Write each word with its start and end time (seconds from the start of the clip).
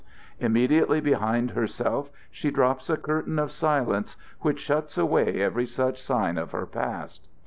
Immediately 0.39 0.99
behind 0.99 1.51
herself 1.51 2.09
she 2.31 2.49
drops 2.49 2.89
a 2.89 2.97
curtain 2.97 3.37
of 3.37 3.51
silence 3.51 4.17
which 4.39 4.59
shuts 4.61 4.97
away 4.97 5.39
every 5.43 5.67
such 5.67 6.01
sign 6.01 6.39
of 6.39 6.53
her 6.53 6.65
past. 6.65 7.27